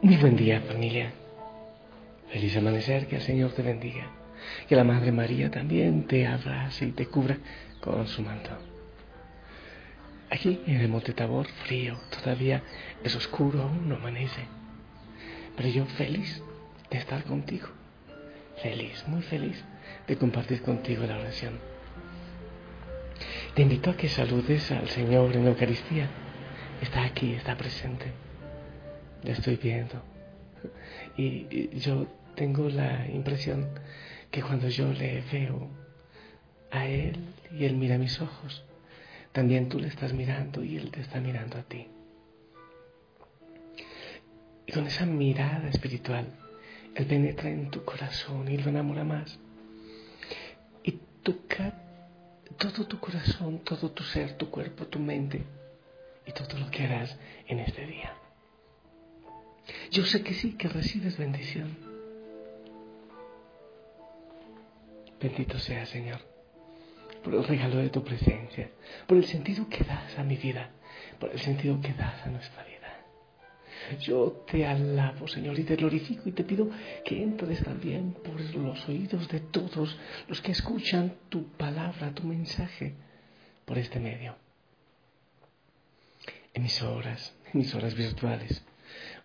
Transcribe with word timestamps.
Muy 0.00 0.16
buen 0.16 0.36
día, 0.36 0.60
familia. 0.60 1.10
Feliz 2.30 2.56
amanecer, 2.56 3.08
que 3.08 3.16
el 3.16 3.22
Señor 3.22 3.50
te 3.50 3.62
bendiga. 3.62 4.06
Que 4.68 4.76
la 4.76 4.84
Madre 4.84 5.10
María 5.10 5.50
también 5.50 6.06
te 6.06 6.24
abrace 6.24 6.86
y 6.86 6.92
te 6.92 7.06
cubra 7.06 7.36
con 7.80 8.06
su 8.06 8.22
manto. 8.22 8.50
Aquí 10.30 10.60
en 10.68 10.76
el 10.76 10.88
Monte 10.88 11.14
Tabor, 11.14 11.48
frío, 11.64 11.98
todavía 12.10 12.62
es 13.02 13.16
oscuro, 13.16 13.62
aún 13.62 13.88
no 13.88 13.96
amanece. 13.96 14.42
Pero 15.56 15.68
yo 15.68 15.84
feliz 15.86 16.44
de 16.92 16.98
estar 16.98 17.24
contigo. 17.24 17.66
Feliz, 18.62 19.02
muy 19.08 19.22
feliz 19.22 19.64
de 20.06 20.16
compartir 20.16 20.62
contigo 20.62 21.04
la 21.06 21.18
oración. 21.18 21.58
Te 23.52 23.62
invito 23.62 23.90
a 23.90 23.96
que 23.96 24.08
saludes 24.08 24.70
al 24.70 24.88
Señor 24.90 25.34
en 25.34 25.42
la 25.42 25.50
Eucaristía. 25.50 26.08
Está 26.80 27.02
aquí, 27.02 27.32
está 27.32 27.56
presente 27.56 28.27
le 29.22 29.32
estoy 29.32 29.56
viendo. 29.56 30.02
Y, 31.16 31.78
yo 31.78 32.06
tengo 32.34 32.68
la 32.68 33.06
impresión 33.08 33.68
que 34.30 34.42
cuando 34.42 34.68
yo 34.68 34.92
le 34.92 35.22
veo 35.32 35.68
a 36.70 36.86
Él 36.86 37.16
y 37.52 37.64
Él 37.64 37.76
mira 37.76 37.98
mis 37.98 38.20
ojos, 38.20 38.64
también 39.32 39.68
tú 39.68 39.78
le 39.78 39.88
estás 39.88 40.12
mirando 40.12 40.62
y 40.62 40.76
Él 40.76 40.90
te 40.90 41.00
está 41.00 41.20
mirando 41.20 41.58
a 41.58 41.62
ti. 41.62 41.88
Y 44.66 44.72
con 44.72 44.86
esa 44.86 45.06
mirada 45.06 45.68
espiritual, 45.68 46.26
Él 46.94 47.06
penetra 47.06 47.48
en 47.48 47.70
tu 47.70 47.84
corazón 47.84 48.48
y 48.48 48.58
lo 48.58 48.68
enamora 48.68 49.04
más. 49.04 49.38
Y 50.82 50.92
toca 51.22 51.74
todo 52.58 52.86
tu 52.86 52.98
corazón, 52.98 53.60
todo 53.60 53.90
tu 53.92 54.02
ser, 54.02 54.36
tu 54.36 54.50
cuerpo, 54.50 54.86
tu 54.86 54.98
mente 54.98 55.42
y 56.26 56.32
todo 56.32 56.58
lo 56.58 56.70
que 56.70 56.84
harás 56.84 57.16
en 57.46 57.60
este 57.60 57.86
día. 57.86 58.12
Yo 59.90 60.04
sé 60.04 60.22
que 60.22 60.34
sí, 60.34 60.52
que 60.52 60.68
recibes 60.68 61.16
bendición. 61.16 61.76
Bendito 65.20 65.58
sea, 65.58 65.84
Señor, 65.86 66.20
por 67.24 67.34
el 67.34 67.44
regalo 67.44 67.78
de 67.78 67.90
tu 67.90 68.04
presencia, 68.04 68.70
por 69.06 69.16
el 69.16 69.24
sentido 69.24 69.68
que 69.68 69.84
das 69.84 70.16
a 70.18 70.22
mi 70.22 70.36
vida, 70.36 70.70
por 71.18 71.30
el 71.30 71.40
sentido 71.40 71.80
que 71.80 71.92
das 71.92 72.24
a 72.24 72.30
nuestra 72.30 72.64
vida. 72.64 72.78
Yo 74.00 74.44
te 74.50 74.66
alabo, 74.66 75.26
Señor, 75.26 75.58
y 75.58 75.64
te 75.64 75.76
glorifico 75.76 76.28
y 76.28 76.32
te 76.32 76.44
pido 76.44 76.68
que 77.04 77.22
entres 77.22 77.62
también 77.64 78.12
por 78.12 78.40
los 78.54 78.88
oídos 78.88 79.28
de 79.28 79.40
todos 79.40 79.98
los 80.28 80.40
que 80.40 80.52
escuchan 80.52 81.14
tu 81.28 81.48
palabra, 81.52 82.12
tu 82.14 82.24
mensaje, 82.24 82.94
por 83.64 83.78
este 83.78 83.98
medio. 83.98 84.36
En 86.54 86.62
mis 86.62 86.82
horas, 86.82 87.34
en 87.52 87.60
mis 87.60 87.74
horas 87.74 87.94
virtuales, 87.94 88.64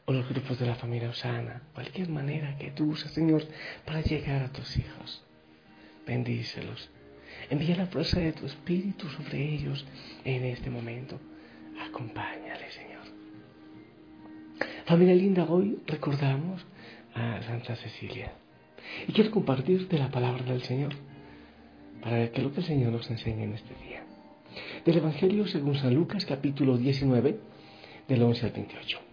o 0.06 0.14
los 0.14 0.28
grupos 0.28 0.60
de 0.60 0.66
la 0.66 0.76
familia 0.76 1.10
Osana, 1.10 1.64
cualquier 1.74 2.10
manera 2.10 2.58
que 2.58 2.72
tú 2.72 2.92
usas, 2.92 3.12
Señor, 3.12 3.46
para 3.86 4.02
llegar 4.02 4.44
a 4.44 4.52
tus 4.52 4.78
hijos. 4.78 5.24
Bendícelos. 6.06 6.90
Envía 7.50 7.76
la 7.76 7.88
fuerza 7.88 8.20
de 8.20 8.34
tu 8.34 8.46
Espíritu 8.46 9.08
sobre 9.10 9.42
ellos 9.54 9.86
en 10.26 10.44
este 10.46 10.70
momento. 10.70 11.20
Acompáñale, 11.80 12.72
Señor. 12.72 13.04
Familia 14.86 15.16
linda, 15.16 15.46
hoy 15.46 15.80
recordamos 15.88 16.66
a 17.16 17.42
Santa 17.44 17.76
Cecilia. 17.76 18.34
Y 19.08 19.14
quiero 19.14 19.32
compartirte 19.32 19.98
la 19.98 20.12
palabra 20.12 20.44
del 20.44 20.64
Señor 20.64 20.94
para 22.02 22.30
que 22.32 22.42
lo 22.42 22.52
que 22.52 22.60
el 22.60 22.66
Señor 22.66 22.92
nos 22.92 23.10
enseñe 23.10 23.44
en 23.44 23.54
este 23.54 23.74
día. 23.86 24.04
Del 24.86 24.98
Evangelio 24.98 25.48
según 25.48 25.76
San 25.76 25.94
Lucas, 25.94 26.26
capítulo 26.26 26.78
19, 26.78 27.40
del 28.08 28.22
11 28.22 28.46
al 28.46 28.52
28. 28.52 29.13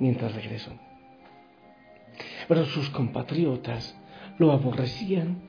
mientras 0.00 0.34
regresó. 0.34 0.72
Pero 2.48 2.64
sus 2.64 2.90
compatriotas 2.90 3.96
lo 4.38 4.50
aborrecían 4.50 5.42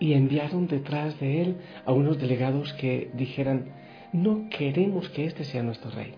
y 0.00 0.14
enviaron 0.14 0.66
detrás 0.66 1.18
de 1.20 1.42
él 1.42 1.56
a 1.84 1.92
unos 1.92 2.18
delegados 2.18 2.72
que 2.74 3.10
dijeran, 3.14 3.66
no 4.12 4.48
queremos 4.50 5.08
que 5.10 5.26
este 5.26 5.44
sea 5.44 5.62
nuestro 5.62 5.90
rey. 5.90 6.14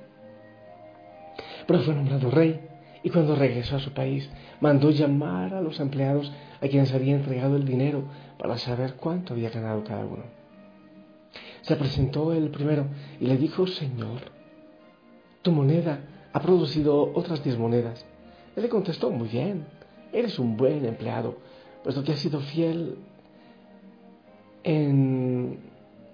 Pero 1.67 1.81
fue 1.81 1.95
nombrado 1.95 2.31
rey 2.31 2.61
y 3.03 3.11
cuando 3.11 3.35
regresó 3.35 3.77
a 3.77 3.81
su 3.81 3.93
país 3.93 4.31
mandó 4.61 4.91
llamar 4.91 5.55
a 5.55 5.61
los 5.61 5.81
empleados 5.81 6.33
a 6.61 6.69
quienes 6.69 6.93
había 6.93 7.15
entregado 7.15 7.57
el 7.57 7.65
dinero 7.65 8.05
para 8.39 8.59
saber 8.59 8.95
cuánto 8.95 9.35
había 9.35 9.51
ganado 9.51 9.85
cada 9.85 10.05
uno. 10.05 10.25
Se 11.63 11.77
presentó 11.77 12.33
el 12.33 12.51
primero 12.51 12.87
y 13.21 13.27
le 13.27 13.37
dijo, 13.37 13.67
Señor, 13.67 14.21
tu 15.43 15.53
moneda 15.53 16.01
ha 16.33 16.41
producido 16.41 17.13
otras 17.15 17.43
diez 17.43 17.59
monedas. 17.59 18.05
Él 18.57 18.63
le 18.63 18.69
contestó, 18.69 19.11
muy 19.11 19.29
bien, 19.29 19.67
eres 20.13 20.39
un 20.39 20.57
buen 20.57 20.85
empleado, 20.85 21.39
puesto 21.83 22.03
que 22.05 22.13
has 22.13 22.19
sido 22.19 22.41
fiel 22.41 22.97
en 24.63 25.59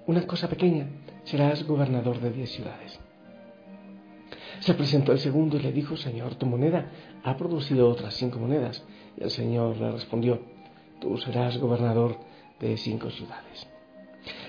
una 0.06 0.26
cosa 0.26 0.48
pequeña, 0.48 0.88
serás 1.24 1.64
gobernador 1.64 2.20
de 2.20 2.30
diez 2.30 2.50
ciudades. 2.50 2.98
Se 4.60 4.74
presentó 4.74 5.12
el 5.12 5.18
segundo 5.18 5.56
y 5.56 5.60
le 5.60 5.72
dijo, 5.72 5.96
Señor, 5.96 6.36
tu 6.36 6.46
moneda 6.46 6.90
ha 7.22 7.36
producido 7.36 7.88
otras 7.88 8.14
cinco 8.14 8.38
monedas. 8.38 8.82
Y 9.16 9.22
el 9.22 9.30
Señor 9.30 9.76
le 9.76 9.90
respondió, 9.92 10.40
tú 11.00 11.18
serás 11.18 11.58
gobernador 11.58 12.16
de 12.58 12.76
cinco 12.78 13.10
ciudades. 13.10 13.66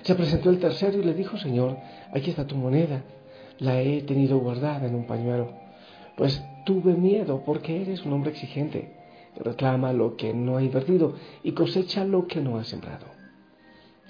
Se 0.04 0.16
presentó 0.16 0.50
el 0.50 0.60
tercero 0.60 0.98
y 0.98 1.04
le 1.04 1.14
dijo, 1.14 1.38
Señor, 1.38 1.78
aquí 2.14 2.30
está 2.30 2.48
tu 2.48 2.56
moneda 2.56 3.04
la 3.60 3.82
he 3.82 4.02
tenido 4.02 4.40
guardada 4.40 4.88
en 4.88 4.96
un 4.96 5.06
pañuelo, 5.06 5.50
pues 6.16 6.44
tuve 6.66 6.94
miedo 6.94 7.44
porque 7.46 7.82
eres 7.82 8.06
un 8.06 8.14
hombre 8.14 8.32
exigente, 8.32 8.94
reclama 9.36 9.94
lo 9.94 10.16
que 10.16 10.34
no 10.34 10.58
ha 10.58 10.64
invertido 10.64 11.14
y 11.44 11.52
cosecha 11.52 12.04
lo 12.04 12.28
que 12.28 12.42
no 12.42 12.58
ha 12.58 12.64
sembrado. 12.64 13.06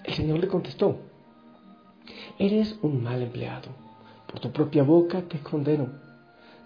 El 0.03 0.13
Señor 0.13 0.39
le 0.39 0.47
contestó, 0.47 0.97
eres 2.39 2.77
un 2.81 3.03
mal 3.03 3.21
empleado, 3.21 3.69
por 4.27 4.39
tu 4.39 4.51
propia 4.51 4.83
boca 4.83 5.21
te 5.23 5.39
condeno. 5.39 5.89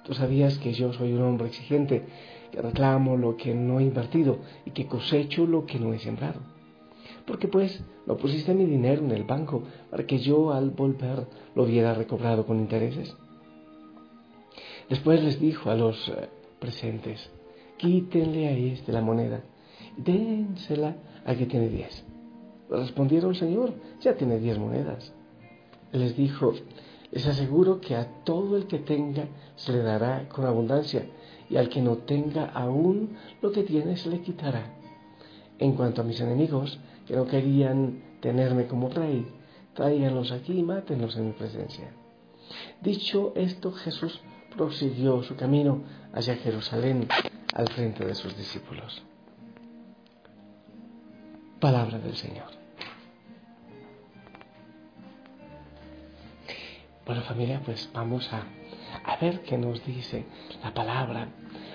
Tú 0.04 0.14
sabías 0.14 0.58
que 0.58 0.74
yo 0.74 0.94
soy 0.94 1.14
un 1.14 1.22
hombre 1.22 1.48
exigente, 1.48 2.04
que 2.52 2.62
reclamo 2.62 3.18
lo 3.18 3.38
que 3.38 3.54
no 3.54 3.80
he 3.80 3.84
invertido 3.84 4.40
y 4.66 4.72
que 4.72 4.88
cosecho 4.88 5.46
lo 5.46 5.66
que 5.66 5.80
no 5.80 5.94
he 5.94 6.00
sembrado. 6.00 6.51
Porque 7.26 7.48
pues 7.48 7.84
no 8.06 8.18
pusiste 8.18 8.54
mi 8.54 8.66
dinero 8.66 9.04
en 9.04 9.12
el 9.12 9.24
banco 9.24 9.64
para 9.90 10.06
que 10.06 10.20
yo 10.20 10.52
al 10.52 10.72
volver 10.72 11.28
lo 11.56 11.64
hubiera 11.64 11.94
recobrado 11.94 12.46
con 12.46 12.60
intereses. 12.60 13.16
Después 14.90 15.24
les 15.24 15.40
dijo 15.40 15.70
a 15.70 15.76
los 15.76 16.10
eh, 16.10 16.30
presentes, 16.60 17.30
quítenle 17.78 18.48
a 18.48 18.52
este 18.52 18.92
la 18.92 19.02
moneda, 19.02 19.42
dénsela 19.98 20.96
al 21.26 21.38
que 21.38 21.46
tiene 21.46 21.70
diez. 21.70 22.04
Respondieron, 22.70 23.36
Señor, 23.36 23.74
ya 24.02 24.16
tiene 24.16 24.40
diez 24.40 24.58
monedas. 24.58 25.14
Les 25.92 26.16
dijo, 26.16 26.54
les 27.12 27.28
aseguro 27.28 27.82
que 27.82 27.96
a 27.96 28.24
todo 28.24 28.56
el 28.56 28.68
que 28.68 28.80
tenga 28.80 29.26
se 29.56 29.74
le 29.74 29.80
dará 29.80 30.28
con 30.30 30.46
abundancia, 30.46 31.06
y 31.50 31.58
al 31.58 31.68
que 31.68 31.82
no 31.82 31.98
tenga 31.98 32.46
aún 32.46 33.18
lo 33.42 33.52
que 33.52 33.64
tiene 33.64 33.98
se 33.98 34.10
le 34.10 34.22
quitará. 34.22 34.74
En 35.60 35.74
cuanto 35.74 36.02
a 36.02 36.06
mis 36.06 36.22
enemigos, 36.22 36.80
que 37.12 37.18
no 37.18 37.26
querían 37.26 38.02
tenerme 38.22 38.68
como 38.68 38.88
rey, 38.88 39.28
tráiganlos 39.74 40.32
aquí 40.32 40.60
y 40.60 40.64
mátenlos 40.64 41.18
en 41.18 41.26
mi 41.26 41.32
presencia. 41.34 41.92
Dicho 42.80 43.34
esto, 43.36 43.74
Jesús 43.74 44.22
prosiguió 44.56 45.22
su 45.22 45.36
camino 45.36 45.84
hacia 46.14 46.38
Jerusalén 46.38 47.10
al 47.54 47.68
frente 47.68 48.06
de 48.06 48.16
sus 48.16 48.38
discípulos. 48.38 49.04
Palabra 51.60 52.00
del 52.00 52.16
Señor. 52.16 52.48
Bueno 57.06 57.24
familia, 57.24 57.62
pues 57.66 57.90
vamos 57.94 58.32
a, 58.32 58.46
ver 59.20 59.42
qué 59.42 59.58
nos 59.58 59.86
dice 59.86 60.24
la 60.64 60.74
palabra 60.74 61.28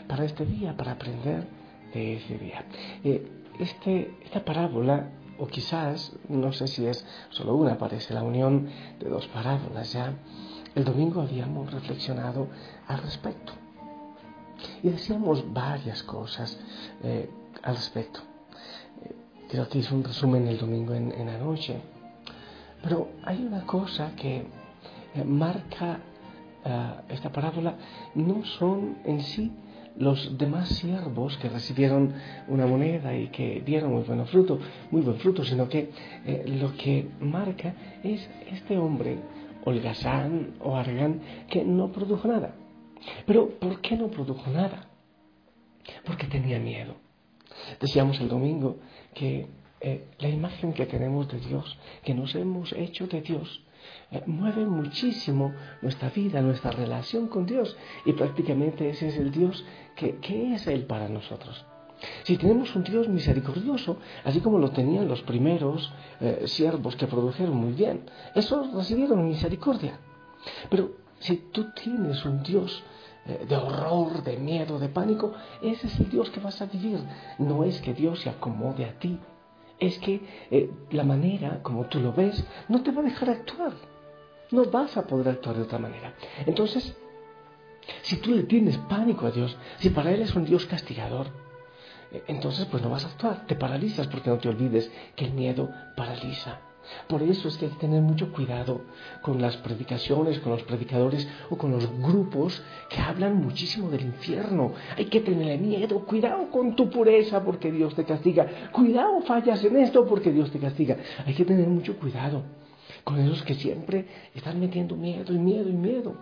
para 0.08 0.24
este 0.24 0.46
día, 0.46 0.74
para 0.74 0.92
aprender 0.92 1.46
de 1.92 2.14
ese 2.14 2.38
día. 2.38 2.64
Eh, 3.04 3.36
este, 3.58 4.14
esta 4.24 4.42
parábola, 4.42 5.10
o 5.38 5.46
quizás, 5.46 6.12
no 6.28 6.52
sé 6.52 6.66
si 6.66 6.86
es 6.86 7.04
solo 7.30 7.54
una, 7.54 7.78
parece 7.78 8.14
la 8.14 8.22
unión 8.22 8.68
de 8.98 9.08
dos 9.08 9.26
parábolas 9.28 9.92
ya, 9.92 10.12
el 10.74 10.84
domingo 10.84 11.20
habíamos 11.20 11.72
reflexionado 11.72 12.48
al 12.86 12.98
respecto. 13.02 13.52
Y 14.82 14.88
decíamos 14.88 15.52
varias 15.52 16.02
cosas 16.02 16.58
eh, 17.02 17.30
al 17.62 17.76
respecto. 17.76 18.20
Eh, 19.04 19.14
creo 19.48 19.68
que 19.68 19.78
hice 19.78 19.94
un 19.94 20.04
resumen 20.04 20.46
el 20.48 20.58
domingo 20.58 20.94
en, 20.94 21.12
en 21.12 21.26
la 21.26 21.38
noche, 21.38 21.80
pero 22.82 23.08
hay 23.24 23.42
una 23.42 23.66
cosa 23.66 24.14
que 24.16 24.46
eh, 25.14 25.24
marca 25.24 25.98
eh, 26.64 26.94
esta 27.08 27.30
parábola 27.30 27.74
no 28.14 28.44
son 28.44 28.98
en 29.04 29.20
sí 29.20 29.52
los 29.98 30.36
demás 30.36 30.68
siervos 30.68 31.36
que 31.38 31.48
recibieron 31.48 32.14
una 32.48 32.66
moneda 32.66 33.16
y 33.16 33.28
que 33.28 33.62
dieron 33.64 33.92
muy 33.92 34.02
buen 34.02 34.26
fruto, 34.26 34.58
muy 34.90 35.02
buen 35.02 35.18
fruto, 35.18 35.44
sino 35.44 35.68
que 35.68 35.90
eh, 36.24 36.44
lo 36.46 36.74
que 36.76 37.08
marca 37.20 37.74
es 38.02 38.28
este 38.50 38.76
hombre, 38.76 39.18
holgazán 39.64 40.54
o 40.60 40.76
argán, 40.76 41.20
que 41.48 41.64
no 41.64 41.90
produjo 41.92 42.28
nada. 42.28 42.54
Pero 43.26 43.50
¿por 43.58 43.80
qué 43.80 43.96
no 43.96 44.08
produjo 44.08 44.50
nada? 44.50 44.88
Porque 46.04 46.26
tenía 46.26 46.58
miedo. 46.58 46.94
Decíamos 47.80 48.20
el 48.20 48.28
domingo 48.28 48.78
que 49.14 49.46
la 50.18 50.28
imagen 50.28 50.72
que 50.72 50.86
tenemos 50.86 51.28
de 51.28 51.38
Dios, 51.38 51.78
que 52.02 52.14
nos 52.14 52.34
hemos 52.34 52.72
hecho 52.72 53.06
de 53.06 53.20
Dios, 53.20 53.62
eh, 54.08 54.22
mueve 54.26 54.64
muchísimo 54.66 55.52
nuestra 55.82 56.10
vida, 56.10 56.40
nuestra 56.40 56.70
relación 56.70 57.26
con 57.26 57.44
Dios. 57.44 57.76
Y 58.04 58.12
prácticamente 58.12 58.88
ese 58.88 59.08
es 59.08 59.16
el 59.16 59.32
Dios 59.32 59.64
que, 59.96 60.18
es 60.54 60.66
Él 60.68 60.86
para 60.86 61.08
nosotros. 61.08 61.64
Si 62.22 62.36
tenemos 62.36 62.76
un 62.76 62.84
Dios 62.84 63.08
misericordioso, 63.08 63.98
así 64.22 64.40
como 64.40 64.58
lo 64.58 64.70
tenían 64.70 65.08
los 65.08 65.22
primeros 65.22 65.92
eh, 66.20 66.42
siervos 66.46 66.94
que 66.94 67.06
produjeron 67.06 67.56
muy 67.56 67.72
bien, 67.72 68.04
esos 68.34 68.72
recibieron 68.72 69.26
misericordia. 69.26 69.98
Pero 70.70 70.92
si 71.18 71.36
tú 71.50 71.72
tienes 71.72 72.24
un 72.24 72.44
Dios 72.44 72.84
eh, 73.26 73.44
de 73.48 73.56
horror, 73.56 74.22
de 74.22 74.36
miedo, 74.36 74.78
de 74.78 74.88
pánico, 74.88 75.32
ese 75.62 75.88
es 75.88 75.98
el 75.98 76.10
Dios 76.10 76.30
que 76.30 76.38
vas 76.38 76.62
a 76.62 76.66
vivir. 76.66 77.00
No 77.38 77.64
es 77.64 77.80
que 77.80 77.92
Dios 77.92 78.20
se 78.20 78.30
acomode 78.30 78.84
a 78.84 78.98
ti, 79.00 79.18
es 79.80 79.98
que 79.98 80.70
la 80.90 81.02
manera 81.02 81.60
como 81.62 81.84
tú 81.86 81.98
lo 82.00 82.12
ves 82.12 82.46
no 82.68 82.82
te 82.82 82.92
va 82.92 83.02
a 83.02 83.04
dejar 83.04 83.28
actuar 83.28 83.72
no 84.50 84.64
vas 84.66 84.96
a 84.96 85.06
poder 85.06 85.28
actuar 85.28 85.56
de 85.56 85.62
otra 85.62 85.78
manera. 85.78 86.14
Entonces, 86.46 86.96
si 88.02 88.16
tú 88.16 88.32
le 88.32 88.44
tienes 88.44 88.76
pánico 88.78 89.26
a 89.26 89.30
Dios, 89.30 89.56
si 89.78 89.90
para 89.90 90.12
Él 90.12 90.22
es 90.22 90.34
un 90.34 90.44
Dios 90.44 90.66
castigador, 90.66 91.28
eh, 92.12 92.22
entonces 92.28 92.66
pues 92.66 92.82
no 92.82 92.90
vas 92.90 93.04
a 93.04 93.08
actuar, 93.08 93.46
te 93.46 93.56
paralizas 93.56 94.06
porque 94.08 94.30
no 94.30 94.38
te 94.38 94.48
olvides 94.48 94.90
que 95.14 95.26
el 95.26 95.32
miedo 95.32 95.70
paraliza. 95.96 96.60
Por 97.08 97.20
eso 97.22 97.48
es 97.48 97.58
que 97.58 97.66
hay 97.66 97.72
que 97.72 97.78
tener 97.78 98.00
mucho 98.00 98.32
cuidado 98.32 98.82
con 99.20 99.42
las 99.42 99.56
predicaciones, 99.56 100.38
con 100.38 100.52
los 100.52 100.62
predicadores 100.62 101.28
o 101.50 101.58
con 101.58 101.72
los 101.72 101.84
grupos 102.00 102.62
que 102.88 103.00
hablan 103.00 103.36
muchísimo 103.36 103.90
del 103.90 104.02
infierno. 104.02 104.72
Hay 104.96 105.06
que 105.06 105.20
tener 105.20 105.58
miedo, 105.58 106.04
cuidado 106.04 106.48
con 106.48 106.76
tu 106.76 106.88
pureza 106.88 107.42
porque 107.42 107.72
Dios 107.72 107.94
te 107.96 108.04
castiga, 108.04 108.70
cuidado 108.70 109.20
fallas 109.22 109.64
en 109.64 109.78
esto 109.78 110.06
porque 110.06 110.30
Dios 110.30 110.52
te 110.52 110.60
castiga. 110.60 110.96
Hay 111.26 111.34
que 111.34 111.44
tener 111.44 111.66
mucho 111.66 111.96
cuidado 111.98 112.44
con 113.06 113.20
esos 113.20 113.44
que 113.44 113.54
siempre 113.54 114.04
están 114.34 114.58
metiendo 114.58 114.96
miedo 114.96 115.32
y 115.32 115.38
miedo 115.38 115.68
y 115.68 115.74
miedo. 115.74 116.16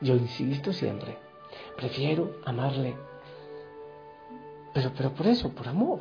Yo 0.00 0.14
insisto 0.14 0.72
siempre, 0.72 1.18
prefiero 1.76 2.38
amarle, 2.46 2.94
pero, 4.72 4.92
pero 4.96 5.12
por 5.12 5.26
eso, 5.26 5.50
por 5.50 5.68
amor. 5.68 6.00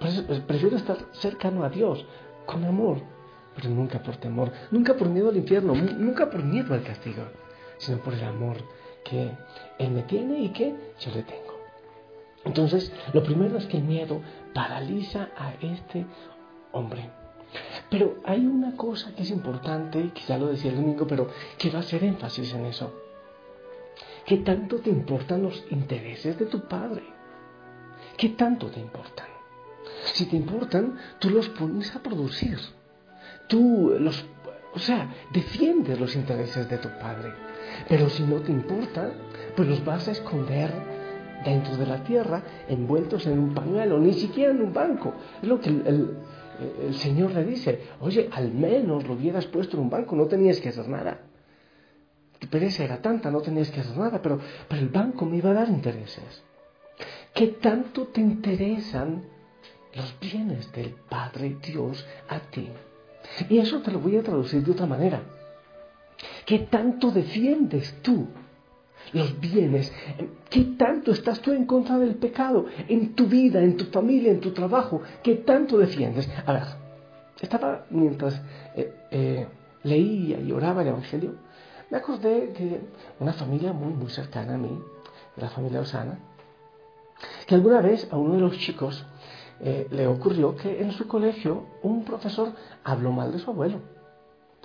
Por 0.00 0.42
prefiero 0.42 0.76
estar 0.76 0.96
cercano 1.12 1.62
a 1.62 1.68
Dios 1.68 2.04
con 2.46 2.64
amor, 2.64 3.00
pero 3.54 3.70
nunca 3.70 4.02
por 4.02 4.16
temor, 4.16 4.50
nunca 4.72 4.94
por 4.94 5.08
miedo 5.08 5.28
al 5.28 5.36
infierno, 5.36 5.72
nunca 5.72 6.28
por 6.28 6.42
miedo 6.42 6.74
al 6.74 6.82
castigo, 6.82 7.22
sino 7.78 7.98
por 7.98 8.14
el 8.14 8.24
amor 8.24 8.56
que 9.04 9.30
Él 9.78 9.90
me 9.92 10.02
tiene 10.02 10.40
y 10.40 10.48
que 10.48 10.74
yo 10.98 11.12
le 11.14 11.22
tengo. 11.22 11.60
Entonces, 12.44 12.92
lo 13.12 13.22
primero 13.22 13.56
es 13.56 13.66
que 13.66 13.76
el 13.76 13.84
miedo 13.84 14.20
paraliza 14.52 15.28
a 15.36 15.52
este 15.60 16.06
hombre. 16.72 17.19
Pero 17.90 18.16
hay 18.24 18.46
una 18.46 18.76
cosa 18.76 19.14
que 19.14 19.22
es 19.22 19.30
importante, 19.30 20.10
quizá 20.14 20.38
lo 20.38 20.46
decía 20.46 20.70
el 20.70 20.76
domingo, 20.76 21.06
pero 21.06 21.28
quiero 21.58 21.78
hacer 21.78 22.04
énfasis 22.04 22.54
en 22.54 22.66
eso. 22.66 22.92
¿Qué 24.24 24.38
tanto 24.38 24.78
te 24.78 24.90
importan 24.90 25.42
los 25.42 25.64
intereses 25.70 26.38
de 26.38 26.46
tu 26.46 26.60
padre? 26.68 27.02
¿Qué 28.16 28.30
tanto 28.30 28.68
te 28.68 28.78
importan? 28.78 29.26
Si 30.12 30.26
te 30.26 30.36
importan, 30.36 30.96
tú 31.18 31.30
los 31.30 31.48
pones 31.48 31.94
a 31.96 32.02
producir. 32.02 32.58
Tú 33.48 33.96
los, 33.98 34.24
o 34.72 34.78
sea, 34.78 35.12
defiendes 35.32 35.98
los 35.98 36.14
intereses 36.14 36.68
de 36.68 36.78
tu 36.78 36.88
padre. 37.00 37.32
Pero 37.88 38.08
si 38.08 38.22
no 38.22 38.36
te 38.36 38.52
importa, 38.52 39.10
pues 39.56 39.68
los 39.68 39.84
vas 39.84 40.06
a 40.06 40.12
esconder 40.12 40.72
dentro 41.44 41.76
de 41.76 41.86
la 41.86 42.04
tierra, 42.04 42.42
envueltos 42.68 43.26
en 43.26 43.38
un 43.38 43.54
pañuelo, 43.54 43.98
ni 43.98 44.12
siquiera 44.12 44.52
en 44.52 44.62
un 44.62 44.72
banco. 44.72 45.14
Es 45.42 45.48
lo 45.48 45.60
que 45.60 45.70
el 45.70 46.18
Señor 46.92 47.32
le 47.32 47.44
dice, 47.44 47.80
oye, 48.00 48.28
al 48.32 48.52
menos 48.52 49.06
lo 49.06 49.14
hubieras 49.14 49.46
puesto 49.46 49.76
en 49.76 49.84
un 49.84 49.90
banco, 49.90 50.16
no 50.16 50.26
tenías 50.26 50.60
que 50.60 50.68
hacer 50.68 50.88
nada. 50.88 51.20
Tu 52.38 52.48
pereza 52.48 52.84
era 52.84 53.00
tanta, 53.02 53.30
no 53.30 53.40
tenías 53.40 53.70
que 53.70 53.80
hacer 53.80 53.96
nada, 53.96 54.20
pero, 54.22 54.40
pero 54.68 54.80
el 54.80 54.88
banco 54.88 55.26
me 55.26 55.36
iba 55.36 55.50
a 55.50 55.54
dar 55.54 55.68
intereses. 55.68 56.42
¿Qué 57.34 57.48
tanto 57.48 58.08
te 58.08 58.20
interesan 58.20 59.22
los 59.94 60.14
bienes 60.20 60.72
del 60.72 60.94
Padre 61.08 61.56
Dios 61.62 62.06
a 62.28 62.40
ti? 62.40 62.68
Y 63.48 63.58
eso 63.58 63.80
te 63.80 63.90
lo 63.90 64.00
voy 64.00 64.16
a 64.16 64.22
traducir 64.22 64.62
de 64.64 64.72
otra 64.72 64.86
manera. 64.86 65.22
¿Qué 66.44 66.60
tanto 66.60 67.10
defiendes 67.10 67.94
tú 68.02 68.28
los 69.12 69.38
bienes. 69.40 69.92
¿Qué 70.48 70.64
tanto 70.78 71.12
estás 71.12 71.40
tú 71.40 71.52
en 71.52 71.66
contra 71.66 71.98
del 71.98 72.16
pecado 72.16 72.66
en 72.88 73.14
tu 73.14 73.26
vida, 73.26 73.60
en 73.62 73.76
tu 73.76 73.86
familia, 73.86 74.32
en 74.32 74.40
tu 74.40 74.52
trabajo? 74.52 75.02
¿Qué 75.22 75.36
tanto 75.36 75.78
defiendes? 75.78 76.28
A 76.46 76.52
ver, 76.52 76.62
estaba 77.40 77.86
mientras 77.90 78.40
eh, 78.74 78.92
eh, 79.10 79.46
leía 79.82 80.40
y 80.40 80.52
oraba 80.52 80.82
el 80.82 80.88
Evangelio, 80.88 81.34
me 81.90 81.98
acordé 81.98 82.48
de 82.48 82.80
una 83.18 83.32
familia 83.32 83.72
muy, 83.72 83.92
muy 83.92 84.10
cercana 84.10 84.54
a 84.54 84.58
mí, 84.58 84.78
la 85.36 85.48
familia 85.48 85.80
Osana, 85.80 86.18
que 87.46 87.54
alguna 87.54 87.80
vez 87.80 88.08
a 88.10 88.16
uno 88.16 88.34
de 88.34 88.40
los 88.40 88.58
chicos 88.58 89.04
eh, 89.60 89.88
le 89.90 90.06
ocurrió 90.06 90.56
que 90.56 90.80
en 90.80 90.92
su 90.92 91.06
colegio 91.06 91.66
un 91.82 92.04
profesor 92.04 92.52
habló 92.84 93.12
mal 93.12 93.32
de 93.32 93.38
su 93.38 93.50
abuelo 93.50 93.99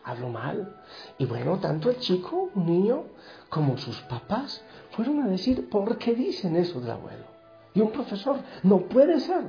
habló 0.06 0.30
mal. 0.30 0.76
Y 1.18 1.26
bueno, 1.26 1.60
tanto 1.60 1.90
el 1.90 1.98
chico, 1.98 2.50
un 2.54 2.66
niño, 2.66 3.04
como 3.50 3.78
sus 3.78 4.00
papás 4.02 4.64
fueron 4.92 5.22
a 5.22 5.28
decir, 5.28 5.70
¿por 5.70 5.98
qué 5.98 6.14
dicen 6.14 6.56
eso 6.56 6.80
del 6.80 6.92
abuelo? 6.92 7.26
Y 7.74 7.82
un 7.82 7.92
profesor, 7.92 8.38
no 8.64 8.82
puede 8.82 9.20
ser. 9.20 9.44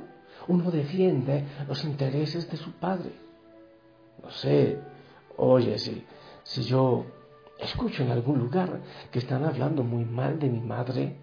Uno 0.47 0.69
defiende 0.71 1.45
los 1.67 1.83
intereses 1.85 2.49
de 2.49 2.57
su 2.57 2.71
padre. 2.73 3.11
No 4.21 4.29
sé, 4.31 4.79
oye, 5.37 5.77
si, 5.77 6.03
si 6.43 6.63
yo 6.63 7.05
escucho 7.59 8.03
en 8.03 8.11
algún 8.11 8.39
lugar 8.39 8.81
que 9.11 9.19
están 9.19 9.45
hablando 9.45 9.83
muy 9.83 10.05
mal 10.05 10.39
de 10.39 10.49
mi 10.49 10.59
madre, 10.59 11.15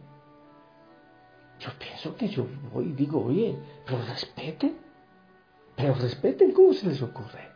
yo 1.59 1.71
pienso 1.79 2.14
que 2.17 2.29
yo 2.29 2.47
voy 2.73 2.87
y 2.87 2.93
digo, 2.93 3.25
oye, 3.25 3.57
pero 3.85 3.99
respeten, 4.03 4.76
pero 5.76 5.95
respeten, 5.95 6.53
¿cómo 6.53 6.73
se 6.73 6.87
les 6.87 7.03
ocurre? 7.03 7.53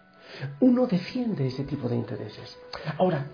Uno 0.61 0.87
defiende 0.87 1.47
ese 1.47 1.65
tipo 1.65 1.89
de 1.89 1.97
intereses. 1.97 2.59
Ahora, 2.99 3.27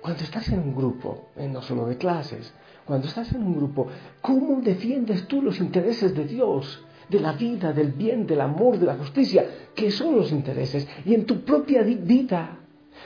cuando 0.00 0.22
estás 0.22 0.48
en 0.48 0.60
un 0.60 0.74
grupo, 0.74 1.28
no 1.36 1.62
solo 1.62 1.86
de 1.86 1.96
clases, 1.96 2.52
cuando 2.84 3.08
estás 3.08 3.32
en 3.32 3.42
un 3.42 3.56
grupo, 3.56 3.88
¿cómo 4.20 4.60
defiendes 4.60 5.26
tú 5.28 5.42
los 5.42 5.58
intereses 5.60 6.14
de 6.14 6.24
Dios? 6.24 6.84
de 7.08 7.20
la 7.20 7.32
vida, 7.32 7.72
del 7.72 7.92
bien, 7.92 8.26
del 8.26 8.40
amor, 8.40 8.78
de 8.78 8.86
la 8.86 8.96
justicia, 8.96 9.46
que 9.74 9.90
son 9.90 10.16
los 10.16 10.30
intereses, 10.30 10.86
y 11.04 11.14
en 11.14 11.24
tu 11.24 11.40
propia 11.40 11.82
vida, 11.82 12.58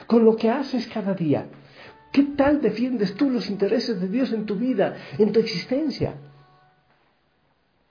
con 0.07 0.25
lo 0.25 0.37
que 0.37 0.51
haces 0.51 0.87
cada 0.89 1.15
día. 1.15 1.47
¿Qué 2.11 2.25
tal 2.37 2.61
defiendes 2.61 3.15
tú 3.15 3.31
los 3.31 3.49
intereses 3.49 4.01
de 4.01 4.09
Dios 4.09 4.33
en 4.33 4.45
tu 4.45 4.57
vida, 4.57 4.97
en 5.19 5.33
tu 5.33 5.41
existencia? 5.41 6.15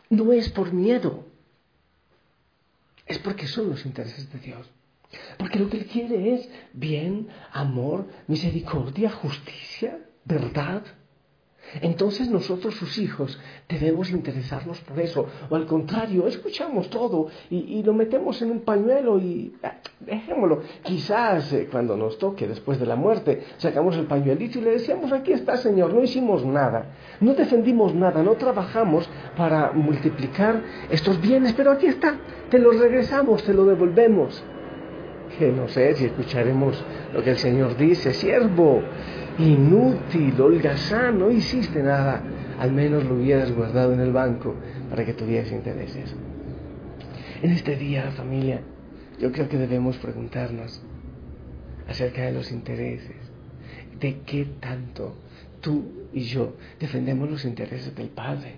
No 0.09 0.31
es 0.33 0.49
por 0.49 0.73
miedo, 0.73 1.25
es 3.11 3.19
porque 3.19 3.47
son 3.47 3.69
los 3.69 3.85
intereses 3.85 4.31
de 4.31 4.39
Dios. 4.39 4.69
Porque 5.37 5.59
lo 5.59 5.69
que 5.69 5.77
Él 5.77 5.85
quiere 5.85 6.33
es 6.33 6.49
bien, 6.73 7.27
amor, 7.51 8.07
misericordia, 8.27 9.11
justicia, 9.11 9.99
verdad. 10.23 10.83
Entonces 11.79 12.29
nosotros, 12.29 12.75
sus 12.75 12.97
hijos, 12.97 13.39
debemos 13.69 14.09
interesarnos 14.09 14.79
por 14.81 14.99
eso. 14.99 15.27
O 15.49 15.55
al 15.55 15.65
contrario, 15.65 16.27
escuchamos 16.27 16.89
todo 16.89 17.27
y, 17.49 17.81
lo 17.83 17.93
metemos 17.93 18.41
en 18.41 18.51
un 18.51 18.61
pañuelo 18.61 19.19
y 19.19 19.55
ah, 19.63 19.75
dejémoslo. 19.99 20.61
Quizás 20.83 21.53
eh, 21.53 21.69
cuando 21.71 21.95
nos 21.95 22.17
toque 22.17 22.47
después 22.47 22.79
de 22.79 22.85
la 22.85 22.95
muerte, 22.95 23.43
sacamos 23.57 23.95
el 23.95 24.05
pañuelito 24.05 24.59
y 24.59 24.61
le 24.61 24.71
decíamos, 24.71 25.11
aquí 25.11 25.31
está 25.31 25.57
Señor, 25.57 25.93
no 25.93 26.03
hicimos 26.03 26.45
nada, 26.45 26.93
no 27.21 27.33
defendimos 27.33 27.93
nada, 27.95 28.21
no 28.21 28.33
trabajamos 28.35 29.09
para 29.37 29.71
multiplicar 29.71 30.61
estos 30.89 31.21
bienes, 31.21 31.53
pero 31.53 31.71
aquí 31.71 31.87
está, 31.87 32.17
te 32.51 32.59
lo 32.59 32.71
regresamos, 32.73 33.43
te 33.43 33.53
lo 33.53 33.65
devolvemos. 33.65 34.43
Que 35.39 35.51
no 35.51 35.69
sé 35.69 35.95
si 35.95 36.05
escucharemos 36.05 36.83
lo 37.13 37.23
que 37.23 37.31
el 37.31 37.37
Señor 37.37 37.77
dice, 37.77 38.13
siervo 38.13 38.83
inútil, 39.39 40.39
holgazán, 40.39 41.17
no 41.17 41.31
hiciste 41.31 41.81
nada, 41.81 42.21
al 42.59 42.73
menos 42.73 43.05
lo 43.05 43.15
hubieras 43.15 43.51
guardado 43.55 43.93
en 43.93 44.01
el 44.01 44.11
banco 44.11 44.53
para 44.89 45.05
que 45.05 45.13
tuvieras 45.13 45.49
intereses. 45.51 46.13
En 47.41 47.51
este 47.51 47.77
día, 47.77 48.11
familia, 48.11 48.59
yo 49.17 49.31
creo 49.31 49.47
que 49.47 49.57
debemos 49.57 49.97
preguntarnos 49.97 50.83
acerca 51.87 52.23
de 52.23 52.33
los 52.33 52.51
intereses, 52.51 53.15
de 53.97 54.19
qué 54.25 54.45
tanto 54.59 55.15
tú 55.61 56.09
y 56.11 56.23
yo 56.23 56.55
defendemos 56.79 57.29
los 57.29 57.45
intereses 57.45 57.95
del 57.95 58.09
Padre 58.09 58.55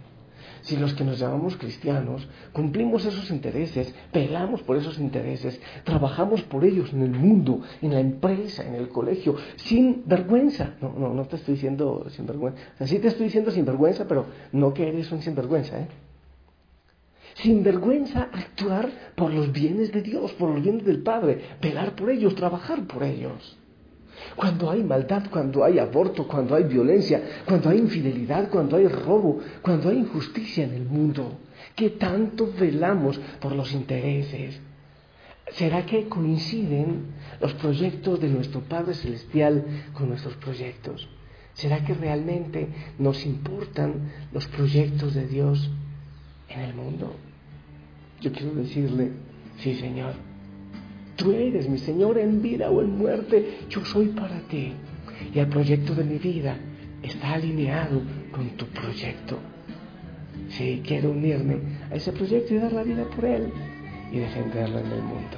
si 0.63 0.77
los 0.77 0.93
que 0.93 1.03
nos 1.03 1.19
llamamos 1.19 1.57
cristianos 1.57 2.27
cumplimos 2.51 3.05
esos 3.05 3.29
intereses, 3.31 3.93
pelamos 4.11 4.61
por 4.63 4.77
esos 4.77 4.97
intereses, 4.97 5.59
trabajamos 5.83 6.41
por 6.43 6.65
ellos 6.65 6.91
en 6.93 7.03
el 7.03 7.11
mundo, 7.11 7.61
en 7.81 7.91
la 7.91 7.99
empresa, 7.99 8.65
en 8.65 8.75
el 8.75 8.89
colegio, 8.89 9.35
sin 9.57 10.03
vergüenza. 10.05 10.75
No, 10.81 10.93
no, 10.97 11.13
no 11.13 11.25
te 11.25 11.35
estoy 11.35 11.55
diciendo 11.55 12.05
sin 12.09 12.25
vergüenza. 12.25 12.59
O 12.79 12.87
sí 12.87 12.99
te 12.99 13.09
estoy 13.09 13.25
diciendo 13.25 13.51
sin 13.51 13.65
vergüenza, 13.65 14.07
pero 14.07 14.25
no 14.51 14.73
que 14.73 14.87
eres 14.87 15.11
un 15.11 15.21
sinvergüenza, 15.21 15.79
¿eh? 15.79 15.87
Sin 17.35 17.63
vergüenza 17.63 18.29
actuar 18.31 18.89
por 19.15 19.33
los 19.33 19.51
bienes 19.51 19.91
de 19.91 20.01
Dios, 20.01 20.31
por 20.33 20.49
los 20.51 20.61
bienes 20.61 20.85
del 20.85 21.01
Padre, 21.01 21.41
velar 21.61 21.95
por 21.95 22.09
ellos, 22.11 22.35
trabajar 22.35 22.85
por 22.85 23.03
ellos. 23.03 23.57
Cuando 24.35 24.71
hay 24.71 24.83
maldad, 24.83 25.23
cuando 25.29 25.63
hay 25.63 25.79
aborto, 25.79 26.27
cuando 26.27 26.55
hay 26.55 26.63
violencia, 26.63 27.21
cuando 27.45 27.69
hay 27.69 27.77
infidelidad, 27.79 28.49
cuando 28.49 28.77
hay 28.77 28.87
robo, 28.87 29.39
cuando 29.61 29.89
hay 29.89 29.97
injusticia 29.97 30.63
en 30.63 30.73
el 30.73 30.85
mundo, 30.85 31.39
¿qué 31.75 31.91
tanto 31.91 32.51
velamos 32.59 33.19
por 33.39 33.53
los 33.53 33.73
intereses? 33.73 34.59
¿Será 35.51 35.85
que 35.85 36.07
coinciden 36.07 37.13
los 37.39 37.53
proyectos 37.55 38.19
de 38.19 38.29
nuestro 38.29 38.61
Padre 38.61 38.93
Celestial 38.95 39.65
con 39.93 40.09
nuestros 40.09 40.35
proyectos? 40.37 41.07
¿Será 41.53 41.83
que 41.85 41.93
realmente 41.93 42.67
nos 42.97 43.25
importan 43.25 44.11
los 44.31 44.47
proyectos 44.47 45.13
de 45.13 45.27
Dios 45.27 45.69
en 46.49 46.61
el 46.61 46.73
mundo? 46.73 47.13
Yo 48.21 48.31
quiero 48.31 48.55
decirle, 48.55 49.11
sí 49.59 49.75
Señor, 49.75 50.13
Tú 51.15 51.31
eres 51.31 51.69
mi 51.69 51.77
Señor 51.77 52.17
en 52.17 52.41
vida 52.41 52.69
o 52.69 52.81
en 52.81 52.97
muerte, 52.97 53.59
yo 53.69 53.85
soy 53.85 54.07
para 54.07 54.39
ti. 54.47 54.73
Y 55.33 55.39
el 55.39 55.47
proyecto 55.47 55.93
de 55.95 56.03
mi 56.03 56.17
vida 56.17 56.57
está 57.01 57.33
alineado 57.33 58.01
con 58.31 58.49
tu 58.51 58.65
proyecto. 58.67 59.37
Sí, 60.49 60.81
quiero 60.85 61.11
unirme 61.11 61.57
a 61.91 61.95
ese 61.95 62.11
proyecto 62.11 62.53
y 62.53 62.57
dar 62.57 62.73
la 62.73 62.83
vida 62.83 63.05
por 63.15 63.25
él 63.25 63.51
y 64.11 64.19
defenderlo 64.19 64.79
en 64.79 64.91
el 64.91 65.01
mundo. 65.01 65.37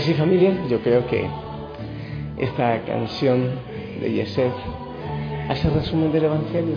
Sí, 0.00 0.14
familia, 0.14 0.52
yo 0.68 0.80
creo 0.80 1.06
que 1.06 1.26
esta 2.38 2.82
canción 2.82 3.50
de 4.00 4.12
Yesef 4.12 4.52
hace 5.48 5.70
resumen 5.70 6.12
del 6.12 6.24
Evangelio. 6.24 6.74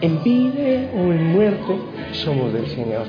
En 0.00 0.22
vida 0.22 0.90
o 0.94 1.12
en 1.12 1.32
muerte 1.32 1.74
somos 2.12 2.52
del 2.52 2.66
Señor. 2.66 3.06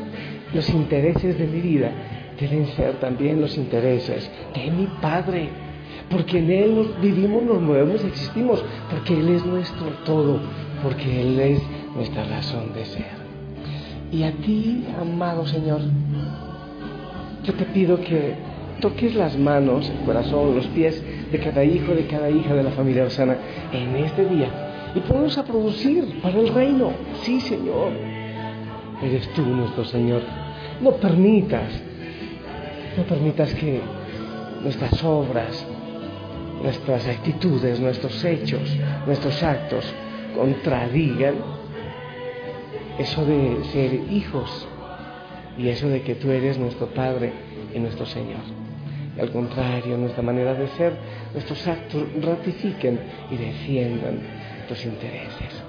Los 0.54 0.70
intereses 0.70 1.38
de 1.38 1.48
mi 1.48 1.60
vida 1.60 1.92
deben 2.40 2.68
ser 2.68 2.94
también 3.00 3.42
los 3.42 3.58
intereses 3.58 4.30
de 4.54 4.72
mi 4.72 4.88
Padre, 5.02 5.50
porque 6.10 6.40
en 6.40 6.52
Él 6.52 6.92
vivimos, 7.02 7.44
nos 7.44 7.62
movemos, 7.62 8.04
existimos, 8.06 8.64
porque 8.90 9.20
Él 9.20 9.30
es 9.30 9.46
nuestro 9.46 9.88
todo, 10.06 10.40
porque 10.82 11.22
Él 11.22 11.40
es 11.40 11.62
nuestra 11.94 12.24
razón 12.26 12.74
de 12.74 12.86
ser. 12.86 13.26
Y 14.12 14.24
a 14.24 14.32
ti, 14.32 14.86
amado 15.02 15.46
Señor, 15.46 15.82
yo 17.44 17.54
te 17.54 17.66
pido 17.66 18.00
que 18.00 18.45
toques 18.80 19.16
las 19.16 19.38
manos, 19.38 19.90
el 19.90 20.06
corazón, 20.06 20.56
los 20.56 20.68
pies 20.68 21.02
de 21.32 21.40
cada 21.40 21.64
hijo, 21.64 21.94
de 21.94 22.08
cada 22.08 22.30
hija 22.30 22.54
de 22.54 22.64
la 22.64 22.72
familia 22.72 23.06
Osana 23.06 23.38
en 23.72 23.96
este 23.96 24.26
día 24.26 24.92
y 24.96 25.00
ponnos 25.02 25.38
a 25.38 25.44
producir 25.44 26.22
para 26.22 26.40
el 26.40 26.48
reino. 26.54 26.92
Sí, 27.22 27.42
Señor, 27.42 27.92
eres 29.04 29.28
tú 29.34 29.42
nuestro 29.44 29.84
Señor. 29.86 30.22
No 30.82 30.92
permitas, 30.92 31.70
no 32.98 33.04
permitas 33.04 33.54
que 33.56 33.82
nuestras 34.64 35.04
obras, 35.04 35.66
nuestras 36.62 37.08
actitudes, 37.08 37.80
nuestros 37.80 38.24
hechos, 38.24 38.76
nuestros 39.06 39.44
actos 39.44 39.86
contradigan 40.36 41.36
eso 42.98 43.26
de 43.26 43.64
ser 43.74 43.94
hijos 44.12 44.68
y 45.58 45.68
eso 45.68 45.88
de 45.90 46.02
que 46.02 46.16
tú 46.16 46.32
eres 46.32 46.58
nuestro 46.58 46.88
Padre 46.88 47.34
y 47.74 47.80
nuestro 47.80 48.06
Señor. 48.06 48.65
Y 49.16 49.20
al 49.20 49.32
contrario, 49.32 49.98
nuestra 49.98 50.22
manera 50.22 50.54
de 50.54 50.68
ser, 50.70 50.94
nuestros 51.34 51.68
actos 51.68 52.04
ratifiquen 52.22 53.00
y 53.32 53.38
defiendan 53.38 54.20
tus 54.68 54.84
intereses. 54.86 55.64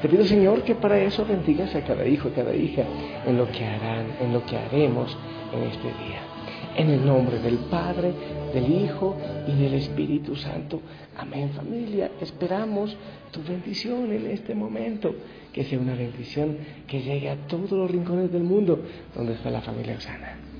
Te 0.00 0.08
pido, 0.08 0.24
Señor, 0.24 0.62
que 0.62 0.74
para 0.74 0.98
eso 0.98 1.24
bendigas 1.24 1.74
a 1.74 1.84
cada 1.84 2.06
hijo 2.06 2.28
y 2.28 2.32
cada 2.32 2.54
hija 2.54 2.82
en 3.26 3.38
lo 3.38 3.50
que 3.50 3.64
harán, 3.64 4.06
en 4.20 4.32
lo 4.32 4.44
que 4.44 4.56
haremos 4.56 5.16
en 5.54 5.62
este 5.64 5.84
día. 5.84 6.20
En 6.76 6.90
el 6.90 7.04
nombre 7.04 7.38
del 7.38 7.58
Padre, 7.70 8.12
del 8.52 8.70
Hijo 8.70 9.16
y 9.46 9.52
del 9.52 9.74
Espíritu 9.74 10.34
Santo. 10.36 10.80
Amén, 11.16 11.50
familia. 11.50 12.10
Esperamos 12.20 12.96
tu 13.30 13.42
bendición 13.42 14.10
en 14.10 14.30
este 14.30 14.54
momento. 14.54 15.14
Que 15.52 15.64
sea 15.64 15.78
una 15.78 15.94
bendición 15.94 16.56
que 16.86 17.02
llegue 17.02 17.28
a 17.28 17.36
todos 17.46 17.72
los 17.72 17.90
rincones 17.90 18.32
del 18.32 18.42
mundo 18.42 18.80
donde 19.14 19.34
está 19.34 19.50
la 19.50 19.60
familia 19.60 19.96
Osana. 19.96 20.51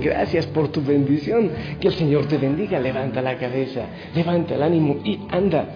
Gracias 0.00 0.46
por 0.46 0.68
tu 0.68 0.82
bendición. 0.82 1.50
Que 1.80 1.88
el 1.88 1.94
Señor 1.94 2.26
te 2.26 2.38
bendiga. 2.38 2.78
Levanta 2.78 3.22
la 3.22 3.36
cabeza, 3.36 3.82
levanta 4.14 4.54
el 4.54 4.62
ánimo 4.62 4.98
y 5.04 5.20
anda. 5.30 5.66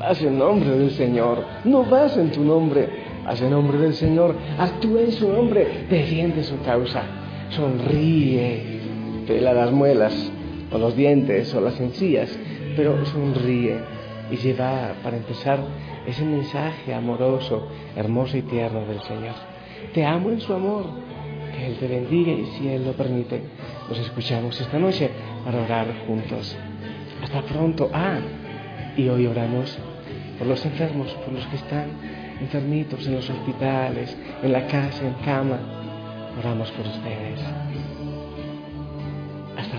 Haz 0.00 0.22
en 0.22 0.38
nombre 0.38 0.70
del 0.70 0.90
Señor. 0.90 1.44
No 1.64 1.84
vas 1.84 2.16
en 2.16 2.30
tu 2.30 2.44
nombre. 2.44 2.88
Haz 3.26 3.40
en 3.40 3.50
nombre 3.50 3.78
del 3.78 3.94
Señor. 3.94 4.34
Actúa 4.58 5.02
en 5.02 5.12
su 5.12 5.28
nombre. 5.28 5.86
Defiende 5.88 6.42
su 6.42 6.60
causa. 6.62 7.02
Sonríe. 7.50 8.80
Pela 9.26 9.52
las 9.52 9.72
muelas 9.72 10.32
o 10.70 10.78
los 10.78 10.96
dientes 10.96 11.54
o 11.54 11.60
las 11.60 11.80
encías. 11.80 12.36
Pero 12.76 13.04
sonríe. 13.06 13.78
Y 14.30 14.36
lleva, 14.36 14.94
para 15.02 15.16
empezar, 15.16 15.60
ese 16.06 16.24
mensaje 16.24 16.92
amoroso, 16.92 17.68
hermoso 17.96 18.36
y 18.36 18.42
tierno 18.42 18.86
del 18.86 19.00
Señor. 19.02 19.34
Te 19.92 20.04
amo 20.04 20.30
en 20.30 20.40
su 20.40 20.52
amor. 20.52 20.86
Él 21.64 21.76
te 21.78 21.86
bendiga 21.86 22.32
y 22.32 22.46
si 22.58 22.68
Él 22.68 22.84
lo 22.84 22.92
permite, 22.92 23.42
nos 23.88 23.98
escuchamos 23.98 24.60
esta 24.60 24.78
noche 24.78 25.10
para 25.44 25.62
orar 25.62 25.86
juntos. 26.06 26.56
Hasta 27.22 27.42
pronto. 27.42 27.90
Ah, 27.92 28.18
y 28.96 29.08
hoy 29.08 29.26
oramos 29.26 29.78
por 30.38 30.46
los 30.46 30.64
enfermos, 30.64 31.12
por 31.24 31.32
los 31.32 31.46
que 31.46 31.56
están 31.56 31.86
enfermitos 32.40 33.06
en 33.06 33.14
los 33.14 33.30
hospitales, 33.30 34.16
en 34.42 34.52
la 34.52 34.66
casa, 34.66 35.06
en 35.06 35.14
cama. 35.24 35.58
Oramos 36.38 36.70
por 36.72 36.86
ustedes. 36.86 37.40
Hasta 39.56 39.78